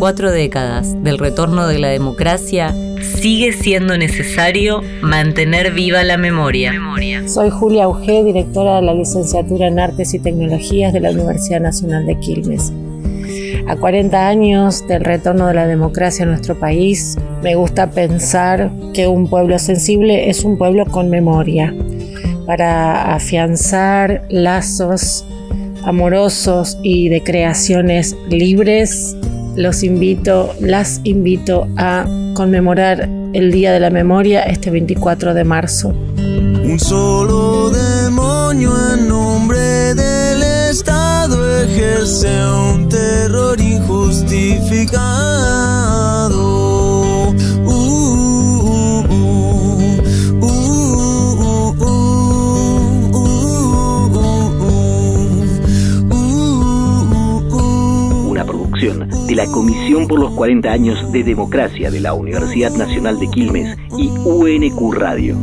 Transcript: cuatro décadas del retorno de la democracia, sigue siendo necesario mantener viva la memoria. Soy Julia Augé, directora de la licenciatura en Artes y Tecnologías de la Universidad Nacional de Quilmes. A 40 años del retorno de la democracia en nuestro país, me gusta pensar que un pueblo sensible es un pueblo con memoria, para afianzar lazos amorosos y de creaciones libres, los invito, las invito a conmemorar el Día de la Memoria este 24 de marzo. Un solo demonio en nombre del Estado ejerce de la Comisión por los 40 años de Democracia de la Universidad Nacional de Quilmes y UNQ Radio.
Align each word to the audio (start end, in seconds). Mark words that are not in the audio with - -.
cuatro 0.00 0.32
décadas 0.32 0.96
del 1.04 1.18
retorno 1.18 1.66
de 1.68 1.78
la 1.78 1.88
democracia, 1.88 2.74
sigue 3.02 3.52
siendo 3.52 3.98
necesario 3.98 4.80
mantener 5.02 5.72
viva 5.72 6.02
la 6.04 6.16
memoria. 6.16 6.72
Soy 7.26 7.50
Julia 7.50 7.84
Augé, 7.84 8.24
directora 8.24 8.76
de 8.76 8.82
la 8.82 8.94
licenciatura 8.94 9.66
en 9.66 9.78
Artes 9.78 10.14
y 10.14 10.18
Tecnologías 10.18 10.94
de 10.94 11.00
la 11.00 11.10
Universidad 11.10 11.60
Nacional 11.60 12.06
de 12.06 12.18
Quilmes. 12.18 12.72
A 13.68 13.76
40 13.76 14.26
años 14.26 14.88
del 14.88 15.04
retorno 15.04 15.46
de 15.46 15.54
la 15.54 15.66
democracia 15.66 16.22
en 16.22 16.30
nuestro 16.30 16.58
país, 16.58 17.18
me 17.42 17.54
gusta 17.54 17.90
pensar 17.90 18.70
que 18.94 19.06
un 19.06 19.28
pueblo 19.28 19.58
sensible 19.58 20.30
es 20.30 20.44
un 20.44 20.56
pueblo 20.56 20.86
con 20.86 21.10
memoria, 21.10 21.74
para 22.46 23.14
afianzar 23.14 24.24
lazos 24.30 25.26
amorosos 25.84 26.78
y 26.82 27.08
de 27.08 27.22
creaciones 27.22 28.16
libres, 28.28 29.16
los 29.56 29.82
invito, 29.82 30.54
las 30.60 31.00
invito 31.04 31.66
a 31.76 32.06
conmemorar 32.34 33.08
el 33.32 33.52
Día 33.52 33.72
de 33.72 33.80
la 33.80 33.90
Memoria 33.90 34.42
este 34.42 34.70
24 34.70 35.34
de 35.34 35.44
marzo. 35.44 35.88
Un 35.88 36.78
solo 36.78 37.70
demonio 37.70 38.72
en 38.94 39.08
nombre 39.08 39.94
del 39.94 40.42
Estado 40.70 41.62
ejerce 41.62 42.28
de 58.80 59.34
la 59.34 59.44
Comisión 59.44 60.08
por 60.08 60.18
los 60.18 60.32
40 60.32 60.72
años 60.72 61.12
de 61.12 61.22
Democracia 61.22 61.90
de 61.90 62.00
la 62.00 62.14
Universidad 62.14 62.72
Nacional 62.72 63.20
de 63.20 63.28
Quilmes 63.28 63.76
y 63.98 64.08
UNQ 64.08 64.94
Radio. 64.94 65.36